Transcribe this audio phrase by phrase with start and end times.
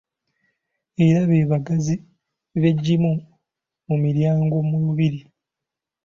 [1.05, 1.95] Era be baggazi
[2.61, 3.11] b’egimu
[3.85, 5.19] ku miryango mu lubiri.